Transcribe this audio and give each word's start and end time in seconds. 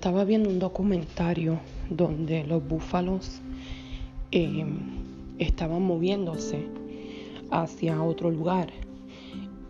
Estaba 0.00 0.24
viendo 0.24 0.48
un 0.48 0.58
documentario 0.58 1.60
donde 1.90 2.42
los 2.44 2.66
búfalos 2.66 3.42
eh, 4.32 4.64
estaban 5.38 5.82
moviéndose 5.82 6.66
hacia 7.50 8.02
otro 8.02 8.30
lugar 8.30 8.70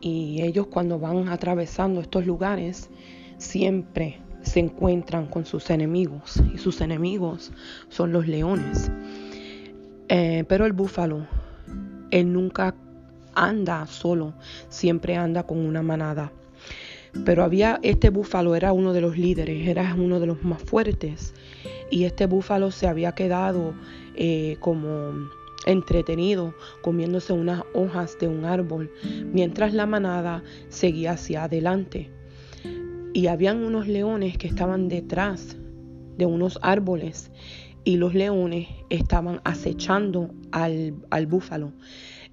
y 0.00 0.40
ellos 0.42 0.68
cuando 0.68 1.00
van 1.00 1.28
atravesando 1.30 2.00
estos 2.00 2.26
lugares 2.26 2.90
siempre 3.38 4.20
se 4.42 4.60
encuentran 4.60 5.26
con 5.26 5.46
sus 5.46 5.68
enemigos 5.68 6.40
y 6.54 6.58
sus 6.58 6.80
enemigos 6.80 7.50
son 7.88 8.12
los 8.12 8.28
leones. 8.28 8.88
Eh, 10.08 10.44
pero 10.46 10.64
el 10.64 10.72
búfalo, 10.74 11.26
él 12.12 12.32
nunca 12.32 12.76
anda 13.34 13.84
solo, 13.88 14.34
siempre 14.68 15.16
anda 15.16 15.42
con 15.42 15.58
una 15.58 15.82
manada. 15.82 16.30
Pero 17.24 17.44
había, 17.44 17.80
este 17.82 18.10
búfalo 18.10 18.54
era 18.54 18.72
uno 18.72 18.92
de 18.92 19.00
los 19.00 19.18
líderes, 19.18 19.66
era 19.68 19.94
uno 19.94 20.20
de 20.20 20.26
los 20.26 20.42
más 20.42 20.62
fuertes. 20.62 21.34
Y 21.90 22.04
este 22.04 22.26
búfalo 22.26 22.70
se 22.70 22.86
había 22.86 23.12
quedado 23.12 23.74
eh, 24.14 24.56
como 24.60 25.30
entretenido 25.66 26.54
comiéndose 26.82 27.32
unas 27.32 27.62
hojas 27.74 28.16
de 28.18 28.28
un 28.28 28.44
árbol, 28.44 28.90
mientras 29.32 29.74
la 29.74 29.86
manada 29.86 30.42
seguía 30.68 31.12
hacia 31.12 31.44
adelante. 31.44 32.10
Y 33.12 33.26
habían 33.26 33.64
unos 33.64 33.88
leones 33.88 34.38
que 34.38 34.46
estaban 34.46 34.88
detrás 34.88 35.56
de 36.16 36.26
unos 36.26 36.58
árboles 36.62 37.30
y 37.84 37.96
los 37.96 38.14
leones 38.14 38.68
estaban 38.88 39.40
acechando 39.44 40.30
al, 40.52 40.94
al 41.10 41.26
búfalo 41.26 41.72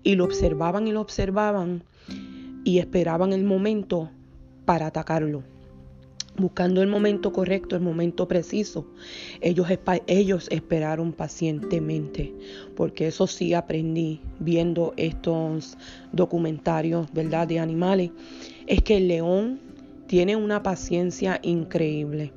y 0.04 0.16
lo 0.16 0.26
observaban 0.26 0.88
y 0.88 0.92
lo 0.92 1.02
observaban 1.02 1.84
y 2.64 2.80
esperaban 2.80 3.34
el 3.34 3.44
momento 3.44 4.12
para 4.68 4.88
atacarlo. 4.88 5.44
Buscando 6.38 6.84
el 6.84 6.90
momento 6.90 7.32
correcto, 7.32 7.78
el 7.78 7.82
momento 7.82 8.28
preciso, 8.28 8.86
ellos, 9.42 9.68
ellos 10.06 10.48
esperaron 10.52 11.14
pacientemente, 11.14 12.34
porque 12.76 13.08
eso 13.08 13.26
sí 13.26 13.54
aprendí 13.54 14.20
viendo 14.40 14.94
estos 14.98 15.78
documentarios, 16.12 17.12
¿verdad?, 17.14 17.48
de 17.48 17.60
animales, 17.60 18.12
es 18.68 18.84
que 18.84 18.98
el 18.98 19.08
león 19.08 19.62
tiene 20.06 20.36
una 20.36 20.62
paciencia 20.62 21.40
increíble. 21.42 22.34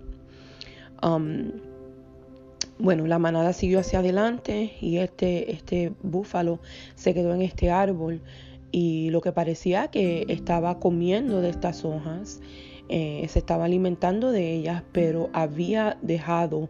Um, 1.03 1.50
bueno, 2.78 3.06
la 3.06 3.19
manada 3.19 3.53
siguió 3.53 3.81
hacia 3.81 3.98
adelante 3.98 4.72
y 4.81 4.98
este, 4.98 5.53
este 5.53 5.92
búfalo 6.03 6.61
se 6.94 7.12
quedó 7.12 7.34
en 7.34 7.42
este 7.42 7.70
árbol 7.70 8.22
y 8.73 9.11
lo 9.11 9.21
que 9.21 9.33
parecía 9.33 9.89
que 9.89 10.25
estaba 10.29 10.79
comiendo 10.79 11.41
de 11.41 11.51
estas 11.51 11.85
hojas, 11.85 12.41
eh, 12.89 13.25
se 13.29 13.39
estaba 13.39 13.67
alimentando 13.67 14.33
de 14.33 14.53
ellas, 14.53 14.83
pero 14.93 15.31
había 15.33 15.97
dejado 16.03 16.69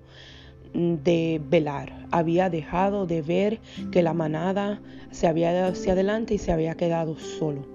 de 0.74 1.40
velar, 1.48 2.06
había 2.10 2.50
dejado 2.50 3.06
de 3.06 3.22
ver 3.22 3.60
que 3.90 4.02
la 4.02 4.12
manada 4.12 4.80
se 5.10 5.26
había 5.26 5.52
dado 5.52 5.72
hacia 5.72 5.94
adelante 5.94 6.34
y 6.34 6.38
se 6.38 6.52
había 6.52 6.74
quedado 6.74 7.18
solo. 7.18 7.66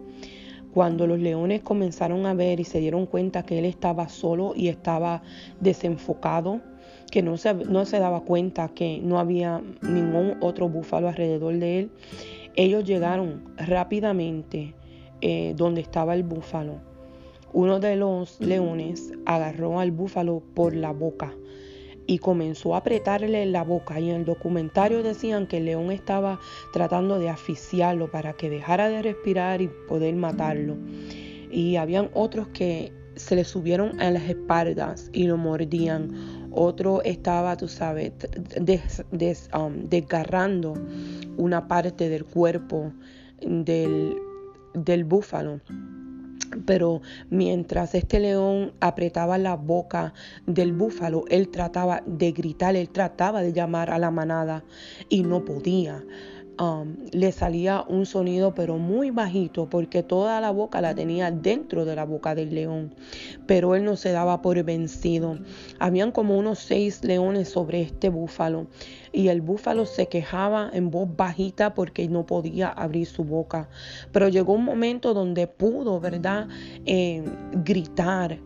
Cuando 0.73 1.07
los 1.07 1.19
leones 1.19 1.61
comenzaron 1.61 2.25
a 2.25 2.33
ver 2.33 2.59
y 2.59 2.65
se 2.65 2.79
dieron 2.79 3.05
cuenta 3.05 3.43
que 3.43 3.59
él 3.59 3.65
estaba 3.65 4.09
solo 4.09 4.53
y 4.55 4.67
estaba 4.67 5.23
desenfocado, 5.59 6.61
que 7.09 7.21
no 7.21 7.37
se, 7.37 7.53
no 7.53 7.85
se 7.85 7.99
daba 7.99 8.21
cuenta 8.21 8.69
que 8.69 8.99
no 9.01 9.19
había 9.19 9.61
ningún 9.81 10.35
otro 10.41 10.67
búfalo 10.67 11.07
alrededor 11.07 11.57
de 11.59 11.79
él, 11.79 11.91
ellos 12.55 12.83
llegaron 12.83 13.43
rápidamente 13.57 14.75
eh, 15.21 15.53
donde 15.55 15.81
estaba 15.81 16.13
el 16.15 16.23
búfalo. 16.23 16.79
Uno 17.53 17.79
de 17.79 17.95
los 17.95 18.39
leones 18.41 19.13
agarró 19.25 19.79
al 19.79 19.91
búfalo 19.91 20.43
por 20.53 20.75
la 20.75 20.91
boca 20.91 21.33
y 22.07 22.19
comenzó 22.19 22.75
a 22.75 22.79
apretarle 22.79 23.45
la 23.45 23.63
boca. 23.63 23.99
Y 23.99 24.09
en 24.09 24.17
el 24.17 24.25
documentario 24.25 25.03
decían 25.03 25.47
que 25.47 25.57
el 25.57 25.65
león 25.65 25.91
estaba 25.91 26.39
tratando 26.73 27.19
de 27.19 27.29
asfixiarlo 27.29 28.11
para 28.11 28.33
que 28.33 28.49
dejara 28.49 28.89
de 28.89 29.01
respirar 29.01 29.61
y 29.61 29.69
poder 29.87 30.15
matarlo. 30.15 30.75
Y 31.49 31.77
habían 31.77 32.09
otros 32.13 32.49
que 32.49 32.91
se 33.15 33.35
le 33.35 33.45
subieron 33.45 33.99
a 34.01 34.11
las 34.11 34.23
espaldas 34.23 35.09
y 35.13 35.25
lo 35.25 35.37
mordían. 35.37 36.49
Otro 36.51 37.01
estaba, 37.03 37.57
tú 37.57 37.67
sabes, 37.67 38.13
um, 39.53 39.89
desgarrando 39.89 40.73
una 41.37 41.67
parte 41.67 42.09
del 42.09 42.25
cuerpo 42.25 42.91
del, 43.41 44.15
del 44.73 45.03
búfalo. 45.03 45.61
Pero 46.65 47.01
mientras 47.29 47.95
este 47.95 48.19
león 48.19 48.73
apretaba 48.79 49.37
la 49.37 49.55
boca 49.55 50.13
del 50.45 50.73
búfalo, 50.73 51.25
él 51.29 51.49
trataba 51.49 52.01
de 52.05 52.31
gritar, 52.31 52.75
él 52.75 52.89
trataba 52.89 53.41
de 53.41 53.51
llamar 53.51 53.89
a 53.89 53.99
la 53.99 54.11
manada 54.11 54.63
y 55.09 55.23
no 55.23 55.43
podía. 55.43 56.03
Um, 56.57 56.95
le 57.11 57.33
salía 57.33 57.83
un 57.87 58.05
sonido 58.05 58.53
pero 58.53 58.77
muy 58.77 59.11
bajito 59.11 59.69
porque 59.69 60.03
toda 60.03 60.39
la 60.39 60.51
boca 60.51 60.79
la 60.79 60.95
tenía 60.95 61.29
dentro 61.29 61.83
de 61.83 61.97
la 61.97 62.05
boca 62.05 62.33
del 62.33 62.55
león 62.55 62.95
pero 63.45 63.75
él 63.75 63.83
no 63.83 63.95
se 63.95 64.11
daba 64.11 64.41
por 64.41 64.61
vencido. 64.63 65.37
Habían 65.79 66.11
como 66.11 66.37
unos 66.37 66.59
seis 66.59 67.03
leones 67.03 67.49
sobre 67.49 67.81
este 67.81 68.09
búfalo 68.09 68.67
y 69.11 69.27
el 69.29 69.41
búfalo 69.41 69.85
se 69.85 70.07
quejaba 70.07 70.69
en 70.73 70.91
voz 70.91 71.09
bajita 71.15 71.73
porque 71.73 72.07
no 72.07 72.25
podía 72.25 72.69
abrir 72.69 73.07
su 73.07 73.23
boca. 73.23 73.69
Pero 74.11 74.29
llegó 74.29 74.53
un 74.53 74.65
momento 74.65 75.13
donde 75.13 75.47
pudo 75.47 75.99
verdad 75.99 76.47
eh, 76.85 77.23
gritar 77.53 78.39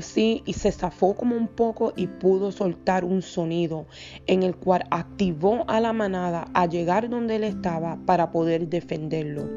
Sí, 0.00 0.42
y 0.44 0.52
se 0.52 0.70
zafó 0.70 1.14
como 1.14 1.34
un 1.34 1.48
poco 1.48 1.94
y 1.96 2.08
pudo 2.08 2.52
soltar 2.52 3.06
un 3.06 3.22
sonido 3.22 3.86
en 4.26 4.42
el 4.42 4.54
cual 4.54 4.84
activó 4.90 5.64
a 5.66 5.80
la 5.80 5.94
manada 5.94 6.46
a 6.52 6.66
llegar 6.66 7.08
donde 7.08 7.36
él 7.36 7.44
estaba 7.44 7.98
para 8.04 8.30
poder 8.30 8.68
defenderlo. 8.68 9.48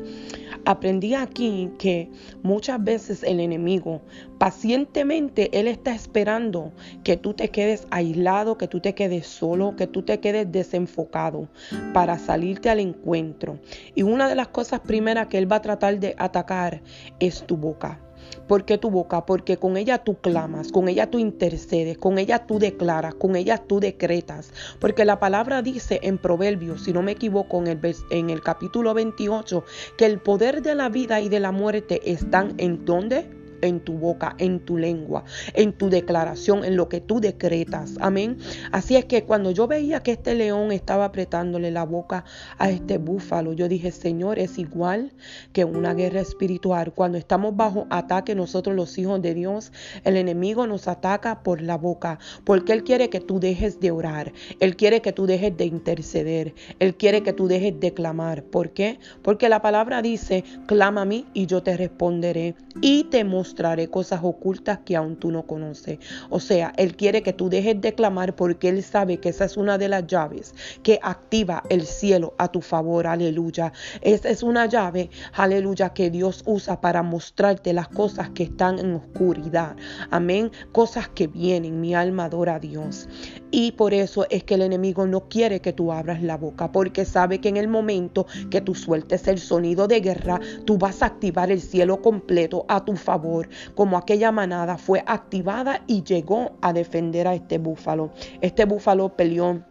Aprendí 0.64 1.16
aquí 1.16 1.72
que 1.78 2.10
muchas 2.44 2.82
veces 2.82 3.24
el 3.24 3.42
enemigo 3.42 4.02
pacientemente 4.38 5.50
él 5.60 5.68
está 5.68 5.94
esperando 5.94 6.72
que 7.04 7.18
tú 7.18 7.34
te 7.34 7.50
quedes 7.50 7.86
aislado, 7.92 8.58
que 8.58 8.68
tú 8.68 8.80
te 8.80 8.96
quedes 8.96 9.28
solo, 9.28 9.76
que 9.76 9.88
tú 9.88 10.04
te 10.04 10.20
quedes 10.20 10.50
desenfocado 10.52 11.50
para 11.94 12.18
salirte 12.18 12.70
al 12.70 12.80
encuentro. 12.80 13.60
Y 13.96 14.04
una 14.04 14.30
de 14.30 14.36
las 14.36 14.48
cosas 14.48 14.80
primeras 14.80 15.28
que 15.28 15.40
él 15.40 15.52
va 15.52 15.58
a 15.58 15.62
tratar 15.62 16.00
de 16.00 16.16
atacar 16.18 16.82
es 17.20 17.46
tu 17.46 17.58
boca. 17.58 18.00
¿Por 18.48 18.66
qué 18.66 18.78
tu 18.78 18.90
boca? 18.90 19.26
Porque 19.26 19.58
con 19.58 19.78
ella 19.78 20.04
tú 20.04 20.16
clamas, 20.20 20.72
con 20.72 20.88
ella 20.88 21.10
tú 21.10 21.20
intercedes, 21.20 21.98
con 21.98 22.18
ella 22.18 22.46
tú 22.46 22.60
declaras, 22.60 23.16
con 23.16 23.36
ella 23.36 23.58
tú 23.58 23.80
decretas. 23.80 24.54
Porque 24.80 25.06
la 25.06 25.20
palabra 25.20 25.62
dice 25.62 26.00
en 26.04 26.18
Proverbios, 26.18 26.84
si 26.84 26.94
no 26.94 27.02
me 27.02 27.14
equivoco, 27.14 27.60
en 27.60 27.68
el, 27.68 27.96
en 28.10 28.30
el 28.30 28.42
capítulo 28.42 28.94
28, 28.94 29.64
que 29.98 30.06
el 30.06 30.20
poder 30.20 30.62
de 30.62 30.76
la 30.76 30.90
vida 30.90 31.22
y 31.22 31.30
de 31.30 31.40
la 31.40 31.52
muerte 31.52 32.02
están 32.12 32.54
en 32.58 32.86
donde? 32.86 33.41
En 33.62 33.80
tu 33.80 33.94
boca, 33.94 34.36
en 34.38 34.60
tu 34.60 34.78
lengua, 34.78 35.24
en 35.54 35.74
tu 35.74 35.90
declaración, 35.90 36.64
en 36.66 36.76
lo 36.76 36.90
que 36.90 37.02
tú 37.02 37.20
decretas. 37.20 37.96
Amén. 38.00 38.38
Así 38.72 38.96
es 38.96 39.06
que 39.06 39.24
cuando 39.24 39.52
yo 39.52 39.68
veía 39.68 40.02
que 40.04 40.12
este 40.12 40.36
león 40.36 40.72
estaba 40.72 41.06
apretándole 41.06 41.72
la 41.72 41.84
boca 41.84 42.26
a 42.58 42.70
este 42.70 42.98
búfalo, 42.98 43.54
yo 43.54 43.68
dije, 43.68 43.92
Señor, 43.92 44.40
es 44.40 44.58
igual 44.58 45.12
que 45.54 45.66
una 45.66 45.94
guerra 45.94 46.22
espiritual. 46.22 46.94
Cuando 46.94 47.18
estamos 47.18 47.56
bajo 47.56 47.88
ataque 47.90 48.36
nosotros 48.36 48.76
los 48.76 48.98
hijos 48.98 49.22
de 49.22 49.34
Dios, 49.34 49.72
el 50.04 50.18
enemigo 50.18 50.68
nos 50.68 50.88
ataca 50.88 51.44
por 51.44 51.62
la 51.62 51.78
boca, 51.78 52.20
porque 52.44 52.74
Él 52.74 52.84
quiere 52.84 53.10
que 53.10 53.20
tú 53.20 53.40
dejes 53.40 53.80
de 53.80 53.92
orar, 53.92 54.34
Él 54.60 54.76
quiere 54.76 55.02
que 55.02 55.14
tú 55.14 55.26
dejes 55.26 55.56
de 55.56 55.66
interceder, 55.66 56.54
Él 56.80 56.96
quiere 56.96 57.24
que 57.24 57.34
tú 57.34 57.48
dejes 57.48 57.80
de 57.80 57.94
clamar. 57.94 58.44
¿Por 58.44 58.72
qué? 58.72 59.00
Porque 59.22 59.50
la 59.50 59.62
palabra 59.62 60.02
dice, 60.02 60.44
clama 60.66 61.02
a 61.02 61.06
mí 61.06 61.26
y 61.34 61.46
yo 61.46 61.64
te 61.64 61.78
responderé 61.78 62.56
y 62.80 63.06
te 63.06 63.24
mostraré 63.24 63.90
cosas 63.90 64.22
ocultas 64.24 64.80
que 64.86 64.96
aún 64.96 65.18
tú 65.18 65.32
no 65.32 65.46
conoces. 65.46 66.00
O 66.30 66.40
sea, 66.40 66.74
Él 66.78 66.96
quiere 66.96 67.22
que 67.22 67.34
tú 67.34 67.50
dejes 67.50 67.82
de 67.82 67.94
clamar 67.94 68.36
porque 68.36 68.70
Él 68.70 68.84
sabe 68.84 69.18
que 69.18 69.30
esa 69.30 69.46
es 69.46 69.58
una 69.58 69.78
de 69.78 69.90
las 69.90 70.08
llaves 70.08 70.54
que 70.84 71.00
activa 71.02 71.64
el 71.70 71.86
cielo 71.86 72.34
a 72.38 72.48
tu 72.48 72.62
favor. 72.62 73.08
Aleluya. 73.08 73.74
Esa 74.02 74.30
es 74.30 74.44
una 74.44 74.66
llave, 74.66 75.10
aleluya, 75.34 75.90
que 75.90 76.10
Dios 76.10 76.44
usa 76.46 76.80
para 76.80 77.04
mostrarte 77.04 77.74
las 77.74 77.88
cosas 77.88 78.30
que 78.30 78.44
están 78.44 78.80
en 78.80 78.94
oscuridad. 78.96 79.76
Amén. 80.10 80.52
Cosas 80.72 81.10
que 81.10 81.28
vienen. 81.28 81.82
Mi 81.82 81.94
alma 81.94 82.26
adora 82.26 82.56
a 82.56 82.60
Dios. 82.60 83.08
Y 83.52 83.74
por 83.74 83.94
eso 83.94 84.26
es 84.30 84.44
que 84.46 84.56
el 84.56 84.62
enemigo 84.62 85.06
no 85.06 85.28
quiere 85.28 85.60
que 85.60 85.74
tú 85.74 85.92
abras 85.92 86.24
la 86.24 86.38
boca, 86.38 86.72
porque 86.72 87.06
sabe 87.06 87.42
que 87.42 87.50
en 87.50 87.58
el 87.58 87.68
momento 87.68 88.26
que 88.50 88.62
tú 88.62 88.74
sueltes 88.76 89.28
el 89.28 89.40
sonido 89.40 89.88
de 89.88 90.00
guerra, 90.00 90.40
tú 90.66 90.78
vas 90.78 91.04
a 91.04 91.08
activar 91.08 91.52
el 91.52 91.62
cielo 91.62 92.02
completo 92.02 92.66
a 92.70 92.86
tu 92.86 92.96
favor, 92.96 93.50
como 93.76 93.98
aquella 93.98 94.32
manada 94.32 94.78
fue 94.78 95.04
activada 95.06 95.84
y 95.86 96.04
llegó 96.04 96.54
a 96.62 96.72
defender 96.72 97.28
a 97.28 97.36
este 97.36 97.58
búfalo. 97.58 98.12
Este 98.40 98.66
búfalo 98.66 99.10
peleó 99.16 99.62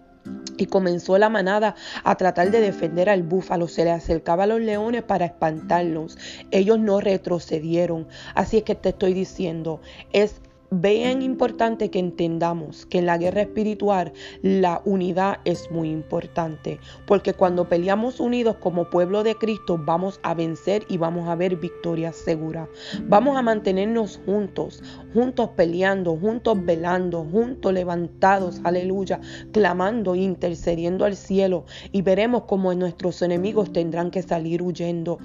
y 0.58 0.66
comenzó 0.66 1.16
la 1.16 1.30
manada 1.30 1.74
a 2.04 2.16
tratar 2.16 2.50
de 2.50 2.60
defender 2.60 3.08
al 3.08 3.22
búfalo. 3.22 3.66
Se 3.68 3.84
le 3.84 3.90
acercaba 3.90 4.44
a 4.44 4.46
los 4.46 4.60
leones 4.60 5.02
para 5.02 5.24
espantarlos. 5.24 6.18
Ellos 6.50 6.78
no 6.78 7.00
retrocedieron. 7.00 8.06
Así 8.34 8.58
es 8.58 8.64
que 8.64 8.74
te 8.74 8.90
estoy 8.90 9.14
diciendo, 9.14 9.80
es 10.12 10.42
bien 10.70 11.22
importante 11.22 11.90
que 11.90 11.98
entendamos 11.98 12.86
que 12.86 12.98
en 12.98 13.06
la 13.06 13.18
guerra 13.18 13.42
espiritual 13.42 14.12
la 14.42 14.82
unidad 14.84 15.38
es 15.44 15.70
muy 15.70 15.90
importante, 15.90 16.78
porque 17.06 17.34
cuando 17.34 17.68
peleamos 17.68 18.20
unidos 18.20 18.56
como 18.60 18.88
pueblo 18.88 19.24
de 19.24 19.34
Cristo 19.34 19.80
vamos 19.84 20.20
a 20.22 20.34
vencer 20.34 20.84
y 20.88 20.96
vamos 20.96 21.28
a 21.28 21.34
ver 21.34 21.56
victoria 21.56 22.12
segura. 22.12 22.68
Vamos 23.04 23.36
a 23.36 23.42
mantenernos 23.42 24.20
juntos, 24.24 24.82
juntos 25.12 25.50
peleando, 25.56 26.16
juntos 26.16 26.64
velando, 26.64 27.24
juntos 27.24 27.72
levantados, 27.72 28.60
aleluya, 28.62 29.20
clamando, 29.52 30.14
intercediendo 30.14 31.04
al 31.04 31.16
cielo 31.16 31.64
y 31.90 32.02
veremos 32.02 32.44
cómo 32.44 32.72
nuestros 32.74 33.22
enemigos 33.22 33.72
tendrán 33.72 34.10
que 34.10 34.22
salir 34.22 34.62
huyendo. 34.62 35.18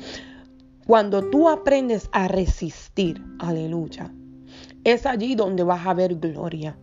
Cuando 0.87 1.29
tú 1.29 1.49
aprendes 1.49 2.09
a 2.11 2.27
resistir, 2.27 3.19
aleluya, 3.39 4.11
es 4.85 5.05
allí 5.05 5.35
donde 5.35 5.63
vas 5.63 5.85
a 5.85 5.93
ver 5.93 6.15
gloria. 6.15 6.77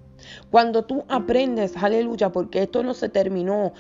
Cuando 0.51 0.85
tú 0.85 1.05
aprendes, 1.09 1.77
aleluya, 1.77 2.31
porque 2.31 2.63
esto 2.63 2.83
no 2.83 2.95
se 2.95 3.09
terminó 3.09 3.73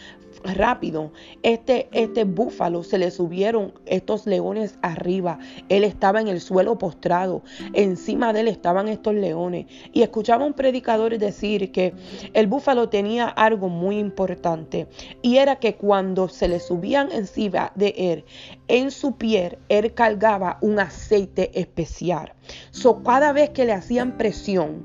rápido, 0.45 1.13
este, 1.43 1.89
este 1.93 2.25
búfalo 2.25 2.83
se 2.83 2.99
le 2.99 3.11
subieron 3.11 3.73
estos 3.87 4.27
leones 4.27 4.79
arriba. 4.83 5.39
Él 5.69 5.85
estaba 5.85 6.21
en 6.21 6.29
el 6.29 6.41
suelo 6.41 6.79
postrado. 6.79 7.43
Encima 7.73 8.33
de 8.33 8.41
él 8.41 8.49
estaban 8.49 8.89
estos 8.89 9.15
leones. 9.15 9.67
Y 9.93 10.03
escuchaba 10.03 10.45
un 10.45 10.55
predicador 10.55 11.17
decir 11.19 11.73
que 11.73 11.95
el 12.33 12.47
búfalo 12.47 12.89
tenía 12.89 13.29
algo 13.29 13.69
muy 13.69 13.99
importante. 13.99 14.89
Y 15.23 15.37
era 15.37 15.57
que 15.57 15.75
cuando 15.77 16.29
se 16.29 16.49
le 16.49 16.61
subían 16.61 17.11
encima 17.13 17.73
de 17.75 17.95
él, 17.97 18.25
en 18.69 18.91
su 18.91 19.17
piel, 19.17 19.59
él 19.69 19.95
cargaba 19.95 20.59
un 20.61 20.79
aceite 20.79 21.51
especial. 21.59 22.33
So, 22.71 23.03
cada 23.03 23.33
vez 23.33 23.51
que 23.51 23.65
le 23.65 23.73
hacían 23.73 24.17
presión, 24.17 24.85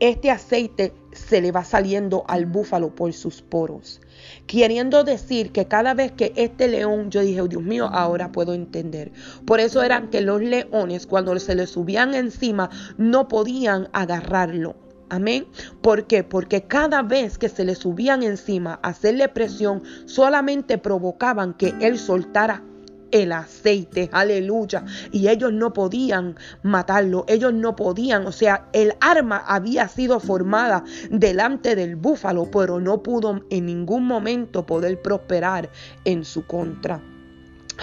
este 0.00 0.30
aceite 0.30 0.92
se 1.12 1.40
le 1.40 1.52
va 1.52 1.64
saliendo 1.64 2.24
al 2.28 2.46
búfalo 2.46 2.94
por 2.94 3.12
sus 3.12 3.42
poros. 3.42 4.00
Queriendo 4.46 5.04
decir 5.04 5.52
que 5.52 5.66
cada 5.66 5.94
vez 5.94 6.12
que 6.12 6.32
este 6.36 6.68
león, 6.68 7.10
yo 7.10 7.22
dije, 7.22 7.40
oh, 7.40 7.48
Dios 7.48 7.62
mío, 7.62 7.88
ahora 7.90 8.32
puedo 8.32 8.54
entender. 8.54 9.12
Por 9.46 9.60
eso 9.60 9.82
eran 9.82 10.10
que 10.10 10.20
los 10.20 10.40
leones, 10.40 11.06
cuando 11.06 11.38
se 11.38 11.54
le 11.54 11.66
subían 11.66 12.14
encima, 12.14 12.70
no 12.98 13.28
podían 13.28 13.88
agarrarlo. 13.92 14.76
Amén. 15.08 15.46
¿Por 15.82 16.06
qué? 16.06 16.24
Porque 16.24 16.62
cada 16.62 17.02
vez 17.02 17.38
que 17.38 17.48
se 17.48 17.64
le 17.64 17.76
subían 17.76 18.22
encima 18.22 18.80
hacerle 18.82 19.28
presión, 19.28 19.82
solamente 20.06 20.78
provocaban 20.78 21.54
que 21.54 21.74
él 21.80 21.98
soltara 21.98 22.62
el 23.10 23.32
aceite, 23.32 24.08
aleluya. 24.12 24.84
Y 25.12 25.28
ellos 25.28 25.52
no 25.52 25.72
podían 25.72 26.36
matarlo, 26.62 27.24
ellos 27.28 27.52
no 27.52 27.76
podían, 27.76 28.26
o 28.26 28.32
sea, 28.32 28.68
el 28.72 28.94
arma 29.00 29.42
había 29.46 29.88
sido 29.88 30.20
formada 30.20 30.84
delante 31.10 31.76
del 31.76 31.96
búfalo, 31.96 32.50
pero 32.50 32.80
no 32.80 33.02
pudo 33.02 33.42
en 33.50 33.66
ningún 33.66 34.04
momento 34.04 34.66
poder 34.66 35.00
prosperar 35.02 35.70
en 36.04 36.24
su 36.24 36.46
contra. 36.46 37.00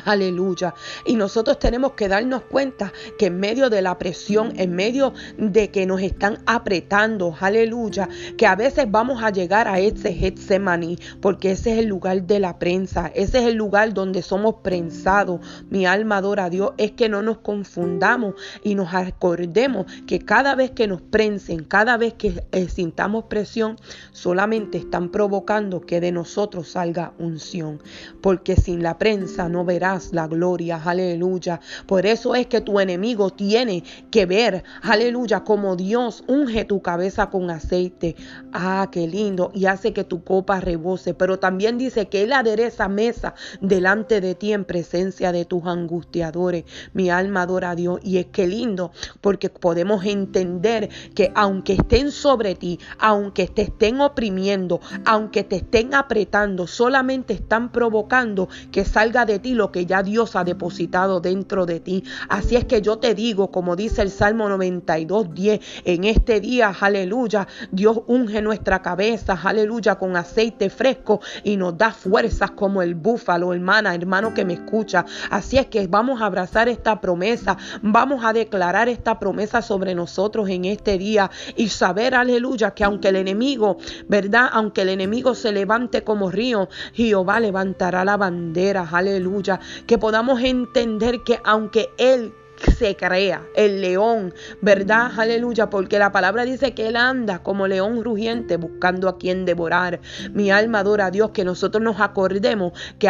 Aleluya. 0.05 0.73
Y 1.05 1.15
nosotros 1.15 1.59
tenemos 1.59 1.93
que 1.93 2.07
darnos 2.07 2.43
cuenta 2.43 2.91
que 3.17 3.27
en 3.27 3.39
medio 3.39 3.69
de 3.69 3.81
la 3.81 3.97
presión, 3.97 4.53
en 4.57 4.75
medio 4.75 5.13
de 5.37 5.69
que 5.69 5.85
nos 5.85 6.01
están 6.01 6.39
apretando, 6.45 7.35
aleluya, 7.39 8.09
que 8.37 8.47
a 8.47 8.55
veces 8.55 8.87
vamos 8.89 9.23
a 9.23 9.29
llegar 9.29 9.67
a 9.67 9.79
ese 9.79 10.13
Getsemaní, 10.13 10.97
porque 11.21 11.51
ese 11.51 11.73
es 11.73 11.79
el 11.79 11.85
lugar 11.85 12.23
de 12.23 12.39
la 12.39 12.57
prensa, 12.57 13.11
ese 13.13 13.39
es 13.39 13.45
el 13.45 13.55
lugar 13.55 13.93
donde 13.93 14.21
somos 14.23 14.55
prensados. 14.63 15.41
Mi 15.69 15.85
alma 15.85 16.17
adora 16.17 16.45
a 16.45 16.49
Dios, 16.49 16.71
es 16.77 16.91
que 16.91 17.07
no 17.07 17.21
nos 17.21 17.37
confundamos 17.39 18.33
y 18.63 18.75
nos 18.75 18.93
acordemos 18.93 19.85
que 20.07 20.19
cada 20.19 20.55
vez 20.55 20.71
que 20.71 20.87
nos 20.87 21.01
prensen, 21.01 21.63
cada 21.63 21.97
vez 21.97 22.13
que 22.15 22.43
eh, 22.51 22.67
sintamos 22.67 23.25
presión, 23.25 23.77
solamente 24.11 24.79
están 24.79 25.09
provocando 25.09 25.81
que 25.81 26.01
de 26.01 26.11
nosotros 26.11 26.69
salga 26.69 27.13
unción, 27.19 27.81
porque 28.21 28.55
sin 28.55 28.81
la 28.81 28.97
prensa 28.97 29.49
no 29.49 29.63
verá 29.63 29.82
la 30.11 30.27
gloria, 30.27 30.81
aleluya. 30.83 31.59
Por 31.85 32.05
eso 32.05 32.35
es 32.35 32.47
que 32.47 32.61
tu 32.61 32.79
enemigo 32.79 33.31
tiene 33.31 33.83
que 34.11 34.25
ver, 34.25 34.63
aleluya, 34.81 35.43
como 35.43 35.75
Dios 35.75 36.23
unge 36.27 36.63
tu 36.63 36.81
cabeza 36.81 37.29
con 37.29 37.49
aceite. 37.49 38.15
Ah, 38.53 38.87
qué 38.91 39.07
lindo. 39.07 39.51
Y 39.53 39.65
hace 39.65 39.91
que 39.91 40.05
tu 40.05 40.23
copa 40.23 40.61
rebose. 40.61 41.13
Pero 41.13 41.37
también 41.37 41.77
dice 41.77 42.07
que 42.07 42.23
Él 42.23 42.31
adereza 42.31 42.87
mesa 42.87 43.33
delante 43.59 44.21
de 44.21 44.35
ti 44.35 44.53
en 44.53 44.63
presencia 44.63 45.33
de 45.33 45.43
tus 45.43 45.65
angustiadores. 45.65 46.63
Mi 46.93 47.09
alma 47.09 47.41
adora 47.41 47.71
a 47.71 47.75
Dios. 47.75 47.99
Y 48.03 48.19
es 48.19 48.27
que 48.27 48.47
lindo, 48.47 48.91
porque 49.19 49.49
podemos 49.49 50.05
entender 50.05 50.89
que 51.13 51.31
aunque 51.35 51.73
estén 51.73 52.11
sobre 52.11 52.55
ti, 52.55 52.79
aunque 52.99 53.47
te 53.47 53.63
estén 53.63 53.99
oprimiendo, 53.99 54.79
aunque 55.05 55.43
te 55.43 55.57
estén 55.57 55.93
apretando, 55.93 56.67
solamente 56.67 57.33
están 57.33 57.71
provocando 57.71 58.47
que 58.71 58.85
salga 58.85 59.25
de 59.25 59.39
ti 59.39 59.53
lo 59.53 59.72
que 59.73 59.85
ya 59.85 60.01
Dios 60.03 60.37
ha 60.37 60.45
depositado 60.45 61.19
dentro 61.19 61.65
de 61.65 61.81
ti. 61.81 62.05
Así 62.29 62.55
es 62.55 62.63
que 62.63 62.81
yo 62.81 62.99
te 62.99 63.13
digo, 63.13 63.51
como 63.51 63.75
dice 63.75 64.01
el 64.01 64.09
Salmo 64.09 64.47
92, 64.47 65.33
10, 65.33 65.59
en 65.83 66.05
este 66.05 66.39
día, 66.39 66.73
aleluya, 66.79 67.45
Dios 67.71 67.99
unge 68.07 68.41
nuestra 68.41 68.81
cabeza, 68.81 69.37
aleluya, 69.43 69.95
con 69.95 70.15
aceite 70.15 70.69
fresco 70.69 71.19
y 71.43 71.57
nos 71.57 71.77
da 71.77 71.91
fuerzas 71.91 72.51
como 72.51 72.81
el 72.81 72.95
búfalo, 72.95 73.53
hermana, 73.53 73.93
hermano 73.93 74.33
que 74.33 74.45
me 74.45 74.53
escucha. 74.53 75.05
Así 75.29 75.57
es 75.57 75.65
que 75.65 75.85
vamos 75.87 76.21
a 76.21 76.27
abrazar 76.27 76.69
esta 76.69 77.01
promesa, 77.01 77.57
vamos 77.81 78.23
a 78.23 78.31
declarar 78.31 78.87
esta 78.87 79.19
promesa 79.19 79.61
sobre 79.61 79.95
nosotros 79.95 80.47
en 80.49 80.65
este 80.65 80.97
día 80.97 81.31
y 81.57 81.69
saber, 81.69 82.15
aleluya, 82.15 82.71
que 82.71 82.83
aunque 82.83 83.09
el 83.09 83.15
enemigo, 83.17 83.77
¿verdad? 84.07 84.49
Aunque 84.53 84.83
el 84.83 84.89
enemigo 84.89 85.33
se 85.33 85.51
levante 85.51 86.03
como 86.03 86.29
río, 86.29 86.69
Jehová 86.93 87.39
levantará 87.39 88.05
la 88.05 88.17
bandera, 88.17 88.87
aleluya 88.91 89.59
que 89.87 89.97
podamos 89.97 90.41
entender 90.41 91.21
que 91.21 91.39
aunque 91.43 91.91
Él 91.97 92.33
se 92.71 92.95
crea, 92.95 93.43
el 93.55 93.81
león, 93.81 94.33
¿verdad? 94.61 95.11
Aleluya, 95.17 95.69
porque 95.69 95.99
la 95.99 96.11
palabra 96.11 96.45
dice 96.45 96.73
que 96.73 96.87
Él 96.87 96.95
anda 96.95 97.39
como 97.39 97.67
león 97.67 98.03
rugiente 98.03 98.57
buscando 98.57 99.09
a 99.09 99.17
quien 99.17 99.45
devorar. 99.45 99.99
Mi 100.33 100.51
alma 100.51 100.79
adora 100.79 101.07
a 101.07 101.11
Dios, 101.11 101.31
que 101.31 101.43
nosotros 101.43 101.83
nos 101.83 101.99
acordemos 101.99 102.73
que 102.99 103.09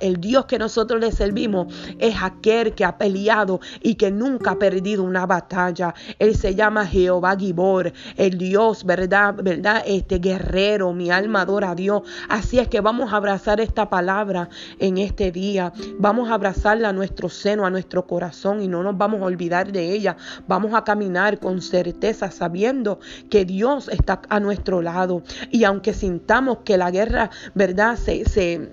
el 0.00 0.20
Dios 0.20 0.46
que 0.46 0.58
nosotros 0.58 1.00
le 1.00 1.12
servimos 1.12 1.74
es 1.98 2.16
aquel 2.20 2.74
que 2.74 2.84
ha 2.84 2.98
peleado 2.98 3.60
y 3.82 3.94
que 3.96 4.10
nunca 4.10 4.52
ha 4.52 4.58
perdido 4.58 5.02
una 5.04 5.26
batalla. 5.26 5.94
Él 6.18 6.36
se 6.36 6.54
llama 6.54 6.86
Jehová 6.86 7.36
Gibor, 7.36 7.92
el 8.16 8.38
Dios, 8.38 8.84
¿verdad? 8.84 9.34
¿Verdad? 9.34 9.82
Este 9.86 10.18
guerrero, 10.18 10.92
mi 10.92 11.10
alma 11.10 11.42
adora 11.42 11.70
a 11.70 11.74
Dios. 11.74 12.02
Así 12.28 12.58
es 12.58 12.68
que 12.68 12.80
vamos 12.80 13.12
a 13.12 13.16
abrazar 13.16 13.60
esta 13.60 13.88
palabra 13.90 14.48
en 14.78 14.98
este 14.98 15.30
día. 15.32 15.72
Vamos 15.98 16.30
a 16.30 16.34
abrazarla 16.34 16.90
a 16.90 16.92
nuestro 16.92 17.28
seno, 17.28 17.66
a 17.66 17.70
nuestro 17.70 18.06
corazón 18.06 18.62
no 18.68 18.82
nos 18.82 18.96
vamos 18.96 19.20
a 19.22 19.24
olvidar 19.24 19.72
de 19.72 19.92
ella. 19.92 20.16
Vamos 20.46 20.74
a 20.74 20.84
caminar 20.84 21.38
con 21.38 21.60
certeza 21.60 22.30
sabiendo 22.30 23.00
que 23.30 23.44
Dios 23.44 23.88
está 23.88 24.22
a 24.28 24.40
nuestro 24.40 24.82
lado. 24.82 25.22
Y 25.50 25.64
aunque 25.64 25.94
sintamos 25.94 26.58
que 26.64 26.76
la 26.76 26.90
guerra, 26.90 27.30
¿verdad? 27.54 27.96
Se, 27.96 28.24
se 28.24 28.70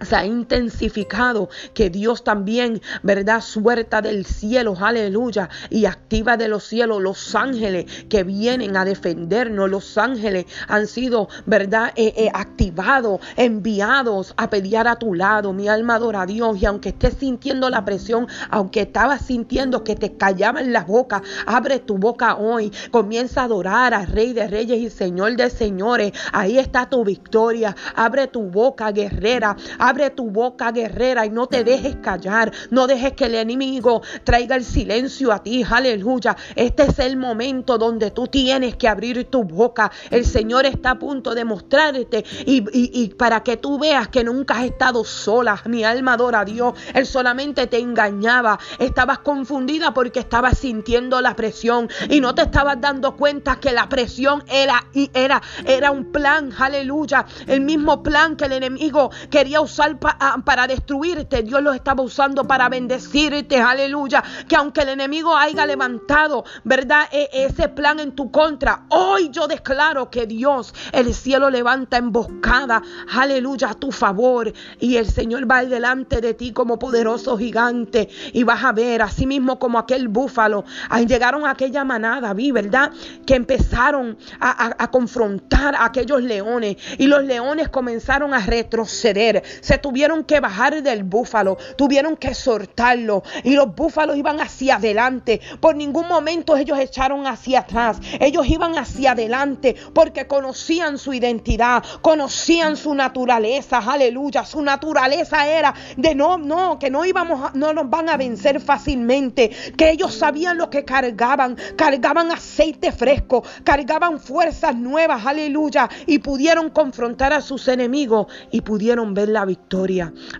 se 0.00 0.16
ha 0.16 0.24
intensificado, 0.24 1.48
que 1.74 1.90
Dios 1.90 2.24
también, 2.24 2.80
¿verdad? 3.02 3.40
Suelta 3.40 4.00
del 4.00 4.24
cielo, 4.24 4.76
aleluya, 4.80 5.48
y 5.70 5.86
activa 5.86 6.36
de 6.36 6.48
los 6.48 6.64
cielos 6.64 7.02
los 7.02 7.34
ángeles 7.34 7.86
que 8.08 8.24
vienen 8.24 8.76
a 8.76 8.84
defendernos. 8.84 9.70
Los 9.70 9.98
ángeles 9.98 10.46
han 10.68 10.86
sido, 10.86 11.28
¿verdad? 11.46 11.92
Eh, 11.96 12.14
eh, 12.16 12.30
activados, 12.32 13.20
enviados 13.36 14.34
a 14.36 14.50
pelear 14.50 14.88
a 14.88 14.96
tu 14.96 15.14
lado. 15.14 15.52
Mi 15.52 15.68
alma 15.68 15.96
adora 15.96 16.22
a 16.22 16.26
Dios 16.26 16.60
y 16.60 16.66
aunque 16.66 16.90
estés 16.90 17.14
sintiendo 17.18 17.68
la 17.70 17.84
presión, 17.84 18.28
aunque 18.50 18.82
estabas 18.82 19.22
sintiendo 19.26 19.84
que 19.84 19.96
te 19.96 20.16
callaban 20.16 20.72
la 20.72 20.84
boca, 20.84 21.22
abre 21.46 21.78
tu 21.80 21.98
boca 21.98 22.36
hoy, 22.36 22.72
comienza 22.90 23.42
a 23.42 23.44
adorar 23.44 23.94
al 23.94 24.06
Rey 24.06 24.32
de 24.32 24.46
Reyes 24.46 24.78
y 24.78 24.90
Señor 24.90 25.36
de 25.36 25.50
Señores. 25.50 26.12
Ahí 26.32 26.58
está 26.58 26.88
tu 26.88 27.04
victoria. 27.04 27.74
Abre 27.94 28.28
tu 28.28 28.42
boca, 28.42 28.92
guerrera. 28.92 29.56
Abre 29.88 30.10
tu 30.10 30.30
boca 30.30 30.70
guerrera 30.70 31.24
y 31.24 31.30
no 31.30 31.46
te 31.46 31.64
dejes 31.64 31.96
callar. 32.02 32.52
No 32.70 32.86
dejes 32.86 33.14
que 33.14 33.24
el 33.24 33.36
enemigo 33.36 34.02
traiga 34.22 34.54
el 34.54 34.62
silencio 34.62 35.32
a 35.32 35.42
ti. 35.42 35.64
Aleluya. 35.66 36.36
Este 36.56 36.82
es 36.82 36.98
el 36.98 37.16
momento 37.16 37.78
donde 37.78 38.10
tú 38.10 38.26
tienes 38.26 38.76
que 38.76 38.86
abrir 38.86 39.30
tu 39.30 39.44
boca. 39.44 39.90
El 40.10 40.26
Señor 40.26 40.66
está 40.66 40.90
a 40.90 40.98
punto 40.98 41.34
de 41.34 41.46
mostrarte 41.46 42.22
y, 42.44 43.14
para 43.14 43.42
que 43.42 43.56
tú 43.56 43.78
veas 43.78 44.08
que 44.08 44.24
nunca 44.24 44.58
has 44.58 44.64
estado 44.64 45.04
sola. 45.04 45.58
Mi 45.64 45.84
alma 45.84 46.12
adora 46.12 46.40
a 46.40 46.44
Dios. 46.44 46.74
Él 46.92 47.06
solamente 47.06 47.66
te 47.66 47.78
engañaba. 47.78 48.58
Estabas 48.78 49.20
confundida 49.20 49.94
porque 49.94 50.20
estabas 50.20 50.58
sintiendo 50.58 51.22
la 51.22 51.34
presión 51.34 51.88
y 52.10 52.20
no 52.20 52.34
te 52.34 52.42
estabas 52.42 52.78
dando 52.78 53.16
cuenta 53.16 53.58
que 53.58 53.72
la 53.72 53.88
presión 53.88 54.44
era, 54.48 54.84
era, 55.14 55.40
era 55.64 55.92
un 55.92 56.12
plan. 56.12 56.52
Aleluya. 56.58 57.24
El 57.46 57.62
mismo 57.62 58.02
plan 58.02 58.36
que 58.36 58.44
el 58.44 58.52
enemigo 58.52 59.10
quería 59.30 59.62
usar 59.62 59.77
usar 59.78 59.98
para 60.44 60.66
destruirte, 60.66 61.42
Dios 61.42 61.62
los 61.62 61.74
estaba 61.74 62.02
usando 62.02 62.44
para 62.44 62.68
bendecirte, 62.68 63.60
aleluya. 63.60 64.22
Que 64.48 64.56
aunque 64.56 64.82
el 64.82 64.90
enemigo 64.90 65.36
haya 65.36 65.66
levantado, 65.66 66.44
¿verdad? 66.64 67.08
E, 67.12 67.28
ese 67.32 67.68
plan 67.68 68.00
en 68.00 68.12
tu 68.12 68.30
contra, 68.30 68.86
hoy 68.88 69.30
yo 69.30 69.46
declaro 69.46 70.10
que 70.10 70.26
Dios, 70.26 70.74
el 70.92 71.14
cielo 71.14 71.50
levanta 71.50 71.96
emboscada, 71.96 72.82
aleluya, 73.14 73.70
a 73.70 73.74
tu 73.74 73.92
favor. 73.92 74.52
Y 74.80 74.96
el 74.96 75.06
Señor 75.06 75.50
va 75.50 75.64
delante 75.64 76.20
de 76.20 76.34
ti 76.34 76.52
como 76.52 76.78
poderoso 76.78 77.38
gigante. 77.38 78.08
Y 78.32 78.42
vas 78.42 78.64
a 78.64 78.72
ver, 78.72 79.02
así 79.02 79.26
mismo 79.26 79.58
como 79.58 79.78
aquel 79.78 80.08
búfalo, 80.08 80.64
llegaron 81.06 81.46
a 81.46 81.52
aquella 81.52 81.84
manada, 81.84 82.32
vi, 82.34 82.50
¿verdad? 82.50 82.92
Que 83.26 83.34
empezaron 83.34 84.18
a, 84.40 84.90
confrontar 84.90 85.74
a 85.74 85.86
aquellos 85.86 86.22
leones. 86.22 86.76
Y 86.98 87.06
los 87.06 87.24
leones 87.24 87.68
comenzaron 87.68 88.34
a 88.34 88.40
retroceder. 88.40 89.42
Se 89.68 89.76
tuvieron 89.76 90.24
que 90.24 90.40
bajar 90.40 90.82
del 90.82 91.04
búfalo, 91.04 91.58
tuvieron 91.76 92.16
que 92.16 92.32
soltarlo. 92.32 93.22
Y 93.44 93.50
los 93.50 93.74
búfalos 93.74 94.16
iban 94.16 94.40
hacia 94.40 94.76
adelante. 94.76 95.42
Por 95.60 95.76
ningún 95.76 96.08
momento 96.08 96.56
ellos 96.56 96.78
echaron 96.78 97.26
hacia 97.26 97.58
atrás. 97.58 97.98
Ellos 98.18 98.46
iban 98.48 98.78
hacia 98.78 99.12
adelante 99.12 99.76
porque 99.92 100.26
conocían 100.26 100.96
su 100.96 101.12
identidad, 101.12 101.84
conocían 102.00 102.78
su 102.78 102.94
naturaleza. 102.94 103.76
Aleluya. 103.86 104.46
Su 104.46 104.62
naturaleza 104.62 105.46
era 105.46 105.74
de 105.98 106.14
no, 106.14 106.38
no, 106.38 106.78
que 106.78 106.88
no 106.88 107.04
íbamos, 107.04 107.54
no 107.54 107.74
nos 107.74 107.90
van 107.90 108.08
a 108.08 108.16
vencer 108.16 108.60
fácilmente. 108.60 109.50
Que 109.76 109.90
ellos 109.90 110.14
sabían 110.14 110.56
lo 110.56 110.70
que 110.70 110.86
cargaban. 110.86 111.58
Cargaban 111.76 112.32
aceite 112.32 112.90
fresco, 112.90 113.44
cargaban 113.64 114.18
fuerzas 114.18 114.74
nuevas. 114.74 115.26
Aleluya. 115.26 115.90
Y 116.06 116.20
pudieron 116.20 116.70
confrontar 116.70 117.34
a 117.34 117.42
sus 117.42 117.68
enemigos 117.68 118.28
y 118.50 118.62
pudieron 118.62 119.12
ver 119.12 119.28
la 119.28 119.44
victoria. 119.44 119.57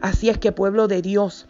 Así 0.01 0.29
es 0.29 0.39
que 0.39 0.53
pueblo 0.53 0.89
de 0.89 1.03
Dios. 1.03 1.47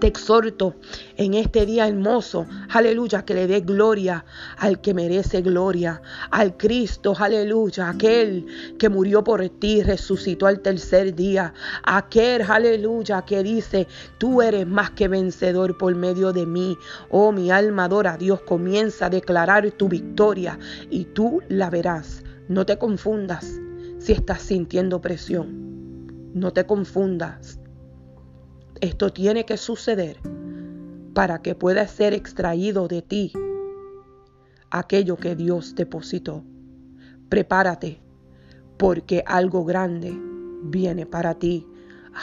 Te 0.00 0.08
exhorto 0.08 0.74
en 1.16 1.32
este 1.32 1.64
día 1.64 1.88
hermoso, 1.88 2.46
aleluya, 2.68 3.24
que 3.24 3.32
le 3.32 3.46
dé 3.46 3.60
gloria 3.60 4.26
al 4.58 4.82
que 4.82 4.92
merece 4.92 5.40
gloria, 5.40 6.02
al 6.30 6.58
Cristo, 6.58 7.14
aleluya, 7.18 7.88
aquel 7.88 8.44
que 8.78 8.90
murió 8.90 9.24
por 9.24 9.48
ti, 9.48 9.82
resucitó 9.82 10.48
al 10.48 10.60
tercer 10.60 11.14
día, 11.14 11.54
aquel, 11.82 12.42
aleluya, 12.42 13.22
que 13.22 13.42
dice, 13.42 13.86
tú 14.18 14.42
eres 14.42 14.66
más 14.66 14.90
que 14.90 15.08
vencedor 15.08 15.78
por 15.78 15.94
medio 15.94 16.34
de 16.34 16.44
mí. 16.44 16.76
Oh, 17.08 17.32
mi 17.32 17.50
alma 17.50 17.84
adora 17.84 18.18
Dios, 18.18 18.42
comienza 18.42 19.06
a 19.06 19.10
declarar 19.10 19.70
tu 19.70 19.88
victoria 19.88 20.58
y 20.90 21.06
tú 21.06 21.40
la 21.48 21.70
verás. 21.70 22.22
No 22.48 22.66
te 22.66 22.76
confundas 22.76 23.58
si 23.98 24.12
estás 24.12 24.42
sintiendo 24.42 25.00
presión. 25.00 25.65
No 26.36 26.52
te 26.52 26.66
confundas 26.66 27.58
esto 28.80 29.10
tiene 29.10 29.46
que 29.46 29.56
suceder 29.56 30.18
para 31.14 31.40
que 31.40 31.54
pueda 31.54 31.88
ser 31.88 32.12
extraído 32.12 32.88
de 32.88 33.00
ti 33.00 33.32
aquello 34.70 35.16
que 35.16 35.34
Dios 35.34 35.74
depositó. 35.74 36.44
Prepárate, 37.30 38.00
porque 38.76 39.24
algo 39.26 39.64
grande 39.64 40.14
viene 40.62 41.06
para 41.06 41.34
ti. 41.34 41.66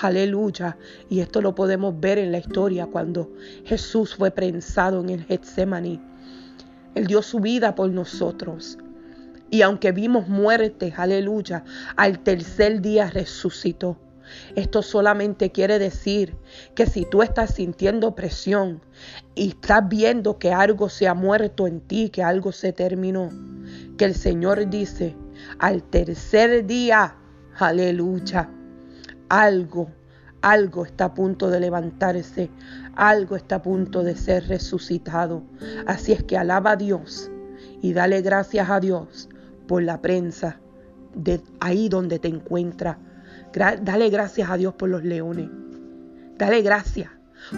Aleluya. 0.03 0.77
Y 1.09 1.21
esto 1.21 1.41
lo 1.41 1.55
podemos 1.55 1.99
ver 1.99 2.19
en 2.19 2.31
la 2.31 2.37
historia 2.37 2.85
cuando 2.85 3.31
Jesús 3.65 4.15
fue 4.15 4.29
prensado 4.29 5.01
en 5.01 5.09
el 5.09 5.23
Getsemaní. 5.23 5.99
Él 6.93 7.07
dio 7.07 7.23
su 7.23 7.39
vida 7.39 7.73
por 7.73 7.89
nosotros. 7.89 8.77
Y 9.49 9.63
aunque 9.63 9.91
vimos 9.91 10.27
muerte, 10.27 10.93
aleluya, 10.95 11.63
al 11.95 12.19
tercer 12.19 12.79
día 12.81 13.09
resucitó. 13.09 14.02
Esto 14.55 14.81
solamente 14.81 15.51
quiere 15.51 15.79
decir 15.79 16.35
que 16.75 16.85
si 16.85 17.05
tú 17.05 17.21
estás 17.21 17.55
sintiendo 17.55 18.15
presión 18.15 18.81
y 19.35 19.49
estás 19.49 19.87
viendo 19.87 20.37
que 20.37 20.51
algo 20.51 20.89
se 20.89 21.07
ha 21.07 21.13
muerto 21.13 21.67
en 21.67 21.81
ti, 21.81 22.09
que 22.09 22.23
algo 22.23 22.51
se 22.51 22.73
terminó, 22.73 23.29
que 23.97 24.05
el 24.05 24.15
Señor 24.15 24.69
dice, 24.69 25.15
al 25.59 25.83
tercer 25.83 26.65
día, 26.65 27.15
aleluya, 27.57 28.49
algo, 29.29 29.89
algo 30.41 30.85
está 30.85 31.05
a 31.05 31.13
punto 31.13 31.49
de 31.49 31.59
levantarse, 31.59 32.49
algo 32.95 33.35
está 33.35 33.55
a 33.55 33.61
punto 33.61 34.03
de 34.03 34.15
ser 34.15 34.47
resucitado. 34.47 35.43
Así 35.87 36.11
es 36.11 36.23
que 36.23 36.37
alaba 36.37 36.71
a 36.71 36.75
Dios 36.75 37.31
y 37.81 37.93
dale 37.93 38.21
gracias 38.21 38.69
a 38.69 38.79
Dios 38.79 39.29
por 39.67 39.83
la 39.83 40.01
prensa 40.01 40.59
de 41.15 41.41
ahí 41.59 41.89
donde 41.89 42.19
te 42.19 42.27
encuentras 42.27 42.97
Dale 43.53 44.09
gracias 44.09 44.49
a 44.49 44.57
Dios 44.57 44.73
por 44.73 44.89
los 44.89 45.03
leones. 45.03 45.49
Dale 46.37 46.61
gracias, 46.61 47.11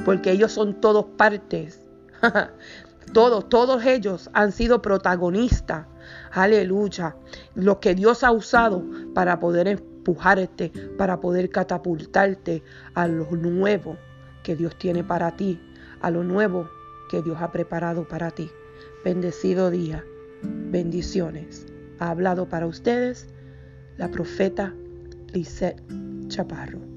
porque 0.03 0.31
ellos 0.31 0.51
son 0.51 0.81
todos 0.81 1.05
partes. 1.17 1.79
todos, 3.13 3.47
todos 3.47 3.85
ellos 3.85 4.29
han 4.33 4.51
sido 4.51 4.81
protagonistas. 4.81 5.87
Aleluya. 6.31 7.15
Lo 7.55 7.79
que 7.79 7.95
Dios 7.95 8.23
ha 8.23 8.31
usado 8.31 8.83
para 9.13 9.39
poder 9.39 9.69
empujarte, 9.69 10.71
para 10.97 11.21
poder 11.21 11.49
catapultarte 11.49 12.61
a 12.93 13.07
lo 13.07 13.31
nuevo 13.31 13.97
que 14.43 14.55
Dios 14.55 14.77
tiene 14.77 15.03
para 15.03 15.35
ti, 15.37 15.61
a 16.01 16.11
lo 16.11 16.23
nuevo 16.23 16.69
que 17.09 17.21
Dios 17.21 17.37
ha 17.39 17.53
preparado 17.53 18.05
para 18.05 18.31
ti. 18.31 18.51
Bendecido 19.05 19.71
día. 19.71 20.03
Bendiciones. 20.41 21.65
Ha 21.99 22.09
hablado 22.09 22.49
para 22.49 22.67
ustedes 22.67 23.27
la 23.97 24.11
profeta 24.11 24.73
Lisette 25.35 25.81
Chaparro. 26.29 26.94